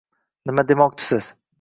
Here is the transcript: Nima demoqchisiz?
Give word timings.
Nima 0.51 0.65
demoqchisiz? 0.73 1.33